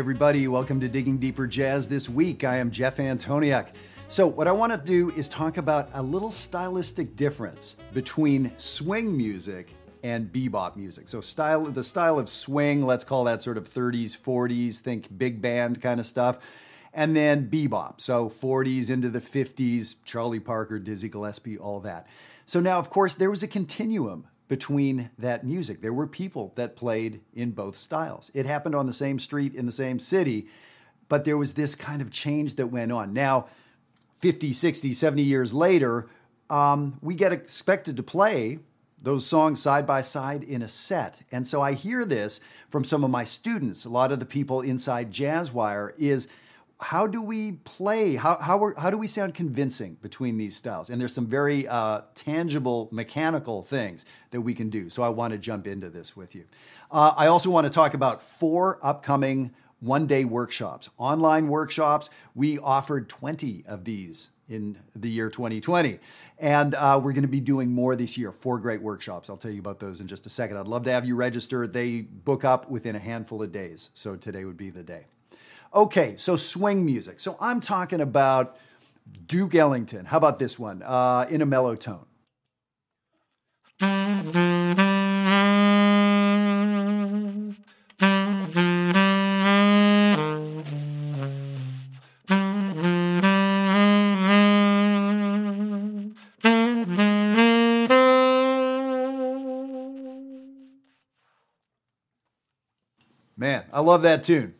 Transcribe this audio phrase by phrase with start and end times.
[0.00, 0.48] everybody.
[0.48, 2.42] Welcome to Digging Deeper Jazz this week.
[2.42, 3.66] I am Jeff Antoniuk.
[4.08, 9.14] So, what I want to do is talk about a little stylistic difference between swing
[9.14, 11.06] music and bebop music.
[11.06, 15.42] So, style the style of swing, let's call that sort of 30s, 40s, think big
[15.42, 16.38] band kind of stuff.
[16.94, 22.06] And then bebop, so 40s into the 50s, Charlie Parker, Dizzy Gillespie, all that.
[22.46, 25.80] So now, of course, there was a continuum between that music.
[25.80, 28.32] There were people that played in both styles.
[28.34, 30.48] It happened on the same street in the same city,
[31.08, 33.12] but there was this kind of change that went on.
[33.12, 33.46] Now,
[34.18, 36.08] 50, 60, 70 years later,
[36.50, 38.58] um, we get expected to play
[39.00, 41.22] those songs side by side in a set.
[41.30, 43.84] And so I hear this from some of my students.
[43.84, 46.26] A lot of the people inside Jazzwire is
[46.80, 48.16] how do we play?
[48.16, 50.88] How, how, are, how do we sound convincing between these styles?
[50.90, 54.88] And there's some very uh, tangible mechanical things that we can do.
[54.88, 56.44] So I want to jump into this with you.
[56.90, 62.10] Uh, I also want to talk about four upcoming one day workshops, online workshops.
[62.34, 65.98] We offered 20 of these in the year 2020.
[66.38, 69.30] And uh, we're going to be doing more this year, four great workshops.
[69.30, 70.56] I'll tell you about those in just a second.
[70.56, 71.66] I'd love to have you register.
[71.66, 73.90] They book up within a handful of days.
[73.94, 75.06] So today would be the day.
[75.72, 77.20] Okay, so swing music.
[77.20, 78.56] So I'm talking about
[79.26, 80.06] Duke Ellington.
[80.06, 82.06] How about this one uh, in a mellow tone?
[103.36, 104.54] Man, I love that tune.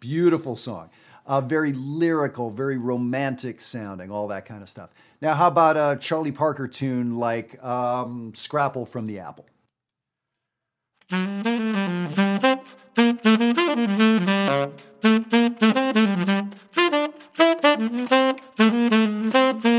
[0.00, 0.90] Beautiful song.
[1.26, 4.90] Uh, very lyrical, very romantic sounding, all that kind of stuff.
[5.20, 9.46] Now, how about a Charlie Parker tune like um, Scrapple from the Apple?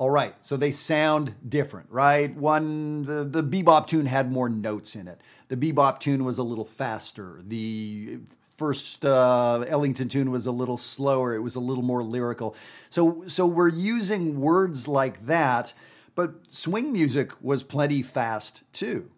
[0.00, 2.34] All right, so they sound different, right?
[2.34, 5.20] One, the, the bebop tune had more notes in it.
[5.48, 7.42] The bebop tune was a little faster.
[7.46, 8.20] The
[8.56, 11.34] first uh, Ellington tune was a little slower.
[11.34, 12.56] It was a little more lyrical.
[12.88, 15.74] So, so we're using words like that,
[16.14, 19.10] but swing music was plenty fast too.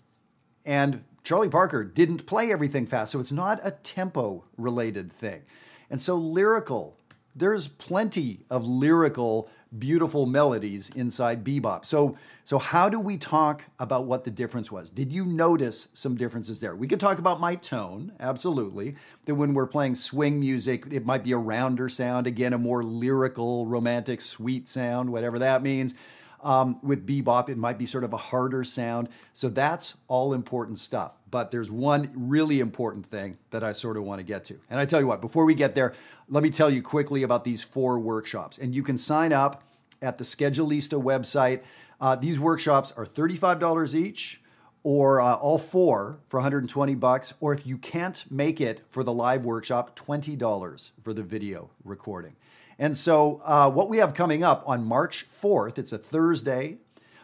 [0.67, 5.43] And Charlie Parker didn't play everything fast, so it's not a tempo related thing.
[5.89, 6.97] And so lyrical,
[7.37, 11.87] there's plenty of lyrical beautiful melodies inside bebop.
[11.87, 14.91] So, so how do we talk about what the difference was?
[14.91, 16.77] Did you notice some differences there?
[16.77, 18.97] We could talk about my tone, absolutely.
[19.25, 22.85] That when we're playing swing music, it might be a rounder sound, again, a more
[22.85, 25.95] lyrical, romantic, sweet sound, whatever that means.
[26.43, 29.09] Um, with bebop, it might be sort of a harder sound.
[29.33, 31.17] So that's all important stuff.
[31.31, 34.59] But there's one really important thing that I sort of want to get to.
[34.69, 35.95] And I tell you what, before we get there,
[36.29, 38.59] let me tell you quickly about these four workshops.
[38.59, 39.63] And you can sign up
[40.03, 41.61] at the Schedulista website.
[42.01, 44.43] Uh, these workshops are $35 each
[44.83, 49.13] or uh, all four for 120 bucks or if you can't make it for the
[49.13, 52.35] live workshop $20 for the video recording
[52.83, 56.79] and so, uh, what we have coming up on March 4th, it's a Thursday,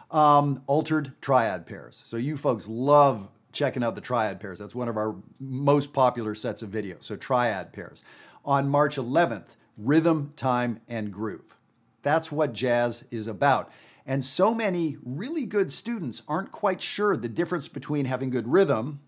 [0.09, 2.01] um, altered triad pairs.
[2.05, 4.59] So, you folks love checking out the triad pairs.
[4.59, 7.03] That's one of our most popular sets of videos.
[7.03, 8.05] So, triad pairs.
[8.45, 9.47] On March 11th,
[9.77, 11.57] rhythm, time, and groove.
[12.03, 13.69] That's what jazz is about.
[14.05, 19.01] And so many really good students aren't quite sure the difference between having good rhythm,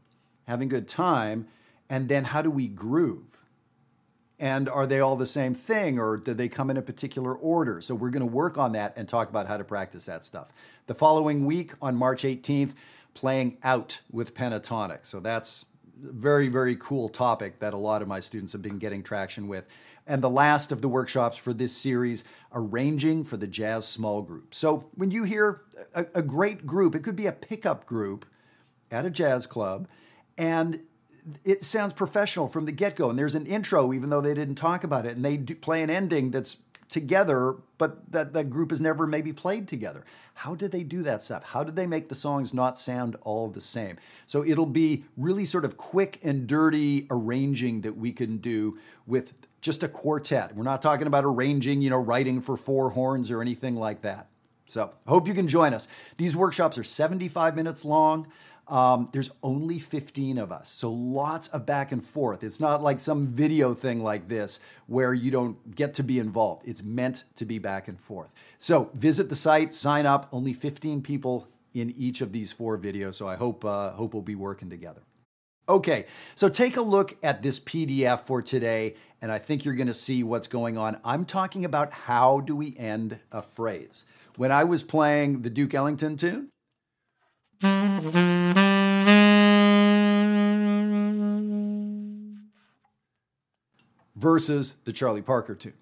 [0.49, 1.47] having good time,
[1.89, 3.40] and then how do we groove?
[4.41, 7.79] And are they all the same thing or do they come in a particular order?
[7.79, 10.47] So we're going to work on that and talk about how to practice that stuff.
[10.87, 12.71] The following week on March 18th,
[13.13, 15.05] playing out with pentatonic.
[15.05, 15.65] So that's
[16.03, 19.47] a very, very cool topic that a lot of my students have been getting traction
[19.47, 19.67] with.
[20.07, 24.55] And the last of the workshops for this series, arranging for the jazz small group.
[24.55, 25.61] So when you hear
[25.93, 28.25] a, a great group, it could be a pickup group
[28.89, 29.87] at a jazz club,
[30.35, 30.81] and
[31.43, 33.09] it sounds professional from the get go.
[33.09, 35.89] And there's an intro, even though they didn't talk about it, and they play an
[35.89, 36.57] ending that's
[36.89, 40.03] together, but that that group has never maybe played together.
[40.33, 41.43] How did they do that stuff?
[41.43, 43.97] How did they make the songs not sound all the same?
[44.27, 48.77] So it'll be really sort of quick and dirty arranging that we can do
[49.07, 50.55] with just a quartet.
[50.55, 54.27] We're not talking about arranging, you know, writing for four horns or anything like that.
[54.67, 55.87] So hope you can join us.
[56.17, 58.27] These workshops are 75 minutes long.
[58.71, 62.41] Um, there's only 15 of us, so lots of back and forth.
[62.41, 66.65] It's not like some video thing like this where you don't get to be involved.
[66.65, 68.29] It's meant to be back and forth.
[68.59, 70.29] So visit the site, sign up.
[70.31, 74.23] Only 15 people in each of these four videos, so I hope uh, hope we'll
[74.23, 75.01] be working together.
[75.67, 79.87] Okay, so take a look at this PDF for today, and I think you're going
[79.87, 80.97] to see what's going on.
[81.03, 84.05] I'm talking about how do we end a phrase.
[84.37, 86.49] When I was playing the Duke Ellington tune,
[94.21, 95.73] versus the Charlie Parker tune.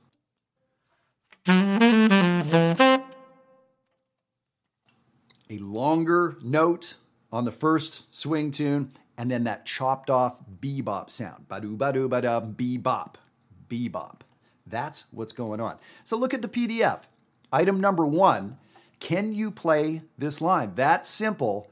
[5.51, 6.95] A longer note
[7.31, 11.47] on the first swing tune, and then that chopped off bebop sound.
[11.47, 13.15] Ba-doo, ba-doo, ba-da, bebop,
[13.69, 14.21] bebop.
[14.65, 15.77] That's what's going on.
[16.03, 17.01] So look at the PDF.
[17.51, 18.57] Item number one,
[18.99, 20.75] can you play this line?
[20.75, 21.69] That simple,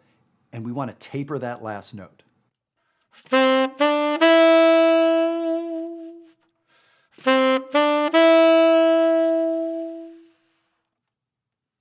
[0.51, 2.23] and we want to taper that last note.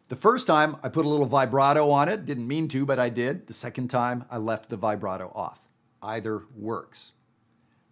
[0.09, 3.09] The first time I put a little vibrato on it, didn't mean to, but I
[3.09, 3.47] did.
[3.47, 5.61] The second time I left the vibrato off.
[6.03, 7.13] Either works.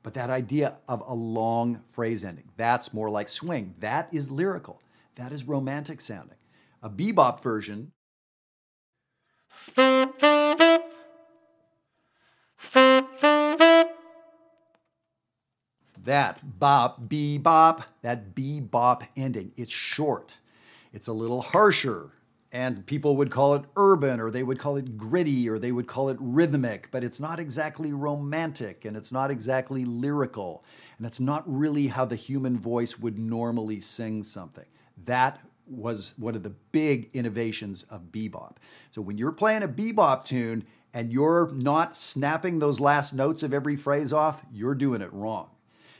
[0.02, 3.74] But that idea of a long phrase ending, that's more like swing.
[3.80, 4.80] That is lyrical.
[5.16, 6.36] That is romantic sounding.
[6.84, 7.92] A bebop version.
[16.04, 19.52] That bop, bebop, that bebop ending.
[19.56, 20.36] It's short.
[20.92, 22.10] It's a little harsher,
[22.52, 25.86] and people would call it urban, or they would call it gritty, or they would
[25.86, 30.62] call it rhythmic, but it's not exactly romantic, and it's not exactly lyrical,
[30.98, 34.66] and it's not really how the human voice would normally sing something.
[35.02, 38.56] That was one of the big innovations of bebop.
[38.90, 43.52] So when you're playing a bebop tune and you're not snapping those last notes of
[43.54, 45.48] every phrase off, you're doing it wrong.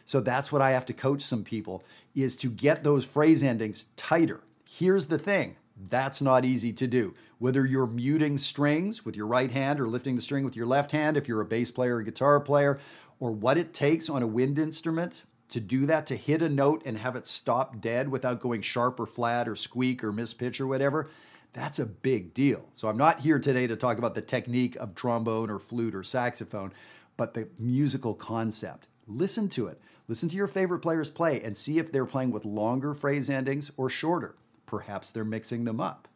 [0.07, 1.83] So that's what I have to coach some people
[2.15, 4.41] is to get those phrase endings tighter.
[4.69, 5.57] Here's the thing
[5.89, 7.15] that's not easy to do.
[7.39, 10.93] Whether you're muting strings with your right hand or lifting the string with your left
[10.93, 12.79] hand, if you're a bass player or guitar player,
[13.19, 15.25] or what it takes on a wind instrument
[15.55, 18.99] to do that, to hit a note and have it stop dead without going sharp
[18.99, 21.09] or flat or squeak or miss pitch or whatever,
[21.53, 22.65] that's a big deal.
[22.75, 26.03] So I'm not here today to talk about the technique of trombone or flute or
[26.03, 26.73] saxophone,
[27.17, 28.89] but the musical concept.
[29.07, 29.81] Listen to it.
[30.09, 33.71] Listen to your favorite players play and see if they're playing with longer phrase endings
[33.77, 34.35] or shorter.
[34.67, 36.09] Perhaps they're mixing them up.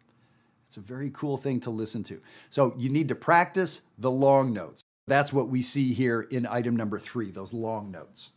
[0.67, 2.21] It's a very cool thing to listen to.
[2.51, 4.83] So you need to practice the long notes.
[5.07, 8.31] That's what we see here in item number three, those long notes.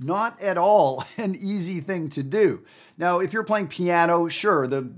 [0.00, 2.64] Not at all an easy thing to do.
[2.96, 4.90] Now, if you're playing piano, sure, the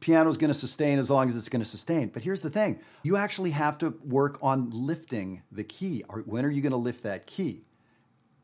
[0.00, 2.08] piano is going to sustain as long as it's going to sustain.
[2.08, 6.04] But here's the thing you actually have to work on lifting the key.
[6.24, 7.64] When are you going to lift that key?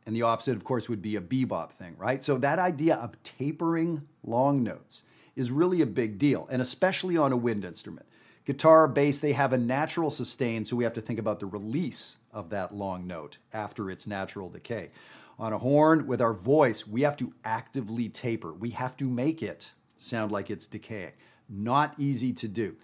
[0.04, 2.24] And the opposite, of course, would be a bebop thing, right?
[2.24, 5.04] So that idea of tapering long notes
[5.38, 8.06] is really a big deal, and especially on a wind instrument.
[8.44, 12.16] Guitar, bass, they have a natural sustain, so we have to think about the release
[12.32, 14.90] of that long note after its natural decay.
[15.38, 18.52] On a horn, with our voice, we have to actively taper.
[18.52, 21.12] We have to make it sound like it's decaying.
[21.48, 22.74] Not easy to do,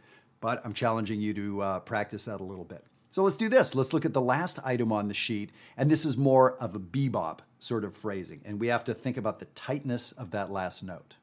[0.40, 2.84] but I'm challenging you to uh, practice that a little bit.
[3.10, 3.74] So let's do this.
[3.74, 6.80] Let's look at the last item on the sheet, and this is more of a
[6.80, 10.82] bebop sort of phrasing, and we have to think about the tightness of that last
[10.82, 11.14] note.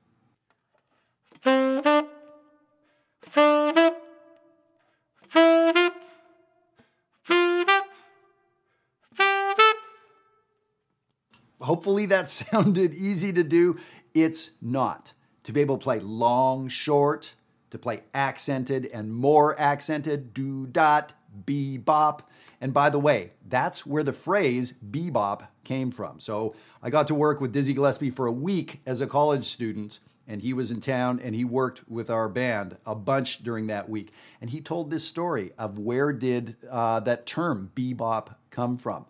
[11.62, 13.80] Hopefully that sounded easy to do.
[14.14, 15.14] It's not.
[15.46, 17.34] To be able to play long, short,
[17.72, 21.14] to play accented and more accented, do dot,
[21.46, 22.20] bebop.
[22.60, 26.20] And by the way, that's where the phrase bebop came from.
[26.20, 30.00] So I got to work with Dizzy Gillespie for a week as a college student,
[30.32, 33.90] and he was in town and he worked with our band a bunch during that
[33.90, 34.14] week.
[34.40, 39.06] And he told this story of where did uh, that term bebop come from.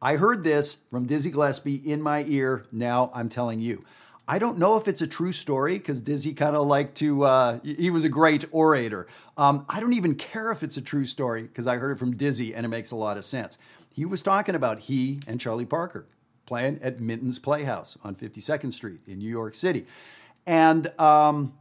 [0.00, 2.64] I heard this from Dizzy Gillespie in my ear.
[2.72, 3.84] Now I'm telling you.
[4.26, 7.58] I don't know if it's a true story because Dizzy kind of liked to, uh,
[7.62, 9.06] he was a great orator.
[9.36, 12.16] Um, I don't even care if it's a true story because I heard it from
[12.16, 13.58] Dizzy and it makes a lot of sense.
[13.92, 16.06] He was talking about he and Charlie Parker
[16.46, 19.86] playing at Minton's Playhouse on 52nd Street in New York City.
[20.46, 21.54] And um,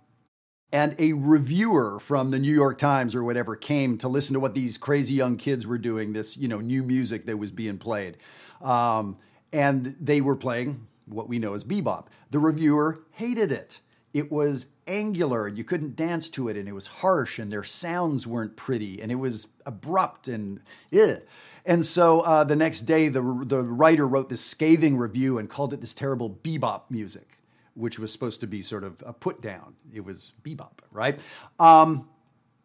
[0.72, 4.56] and a reviewer from the New York Times or whatever came to listen to what
[4.56, 8.18] these crazy young kids were doing, this you know new music that was being played,
[8.62, 9.18] um,
[9.52, 12.08] and they were playing what we know as bebop.
[12.32, 13.80] The reviewer hated it.
[14.14, 17.64] it was angular and you couldn't dance to it and it was harsh and their
[17.64, 20.60] sounds weren't pretty and it was abrupt and
[20.92, 21.18] yeah.
[21.66, 25.74] And so uh, the next day, the, the writer wrote this scathing review and called
[25.74, 27.38] it this terrible bebop music,
[27.76, 29.76] which was supposed to be sort of a put down.
[29.94, 31.20] It was bebop, right?
[31.60, 32.08] Um,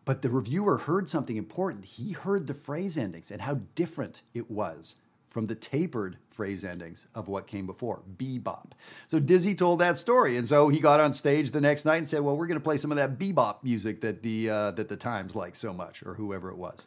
[0.05, 1.85] but the reviewer heard something important.
[1.85, 4.95] He heard the phrase endings and how different it was
[5.29, 8.73] from the tapered phrase endings of what came before, bebop.
[9.07, 12.09] So Dizzy told that story, and so he got on stage the next night and
[12.09, 14.88] said, "Well, we're going to play some of that bebop music that the uh, that
[14.88, 16.87] the Times liked so much, or whoever it was."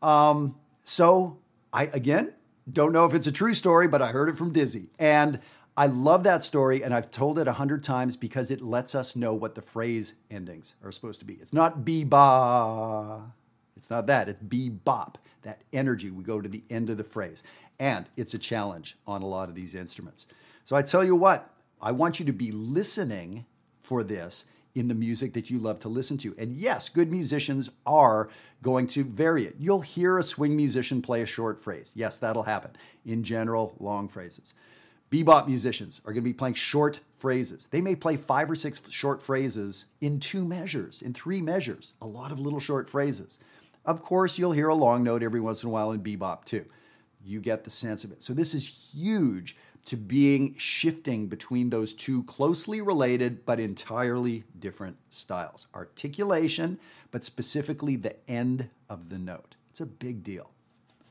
[0.00, 1.38] Um, so
[1.72, 2.34] I again
[2.72, 5.40] don't know if it's a true story, but I heard it from Dizzy, and
[5.76, 9.16] I love that story, and I've told it a hundred times because it lets us
[9.16, 11.34] know what the phrase endings are supposed to be.
[11.34, 13.32] It's not be ba,
[13.76, 14.28] It's not that.
[14.28, 15.18] It's be bop.
[15.42, 16.10] That energy.
[16.10, 17.42] We go to the end of the phrase.
[17.78, 20.26] And it's a challenge on a lot of these instruments.
[20.64, 21.50] So I tell you what,
[21.82, 23.44] I want you to be listening
[23.82, 26.34] for this in the music that you love to listen to.
[26.38, 28.30] And yes, good musicians are
[28.62, 29.56] going to vary it.
[29.58, 31.92] You'll hear a swing musician play a short phrase.
[31.94, 32.70] Yes, that'll happen.
[33.04, 34.54] In general, long phrases.
[35.10, 37.68] Bebop musicians are going to be playing short phrases.
[37.70, 42.06] They may play five or six short phrases in two measures, in three measures, a
[42.06, 43.38] lot of little short phrases.
[43.84, 46.64] Of course, you'll hear a long note every once in a while in bebop too
[47.24, 48.22] you get the sense of it.
[48.22, 49.56] So this is huge
[49.86, 55.66] to being shifting between those two closely related but entirely different styles.
[55.74, 56.78] Articulation,
[57.10, 59.56] but specifically the end of the note.
[59.70, 60.50] It's a big deal.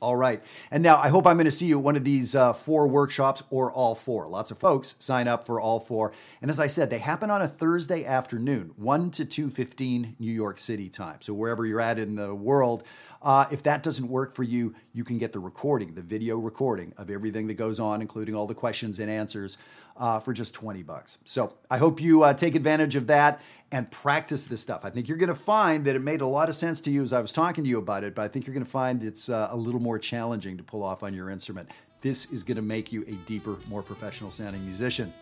[0.03, 0.43] All right.
[0.69, 2.87] And now I hope I'm going to see you at one of these uh, four
[2.87, 4.27] workshops or all four.
[4.27, 6.11] Lots of folks sign up for all four.
[6.41, 10.59] And as I said, they happen on a Thursday afternoon, 1 to 2:15 New York
[10.59, 11.19] City time.
[11.21, 12.83] So wherever you're at in the world,
[13.23, 16.93] uh, if that doesn't work for you, you can get the recording, the video recording
[16.97, 19.57] of everything that goes on, including all the questions and answers,
[19.95, 21.17] uh, for just 20 bucks.
[21.23, 24.81] So I hope you uh, take advantage of that and practice this stuff.
[24.83, 27.01] I think you're going to find that it made a lot of sense to you
[27.01, 29.03] as I was talking to you about it, but I think you're going to find
[29.03, 31.69] it's uh, a little more challenging to pull off on your instrument.
[32.01, 35.13] This is going to make you a deeper, more professional sounding musician.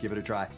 [0.00, 0.48] Give it a try.